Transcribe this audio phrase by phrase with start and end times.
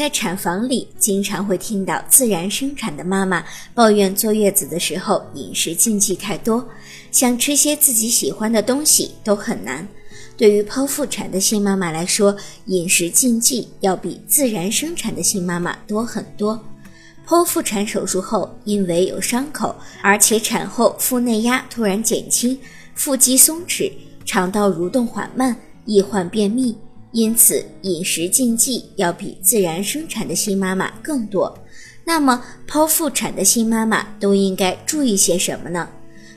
[0.00, 3.44] 在产房里，经常会听到自然生产的妈妈
[3.74, 6.66] 抱怨坐月子的时候饮食禁忌太多，
[7.12, 9.86] 想吃些自己喜欢的东西都很难。
[10.38, 16.58] 对于剖腹产的新妈妈来说，饮食禁忌要比自然生产的新妈妈多很多。
[17.28, 22.58] 剖腹产手术后，因为有伤口，而且产后腹内压突然减轻，
[22.94, 23.92] 腹肌松弛，
[24.24, 25.54] 肠道蠕动缓慢，
[25.84, 26.74] 易患便秘。
[27.12, 31.58] 因此，饮食禁忌要比自然生产的新妈妈更多。
[32.04, 35.88] 那么，剖腹产的新妈妈都应该注意些什么呢？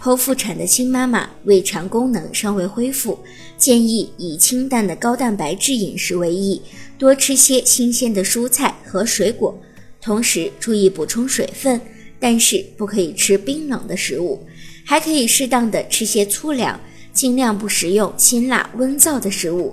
[0.00, 3.18] 剖腹产的新妈妈胃肠功能尚未恢复，
[3.56, 6.60] 建议以清淡的高蛋白质饮食为宜，
[6.98, 9.58] 多吃些新鲜的蔬菜和水果，
[10.00, 11.80] 同时注意补充水分，
[12.18, 14.46] 但是不可以吃冰冷的食物，
[14.84, 16.80] 还可以适当的吃些粗粮。
[17.14, 19.72] 尽量不食用辛辣温燥的食物，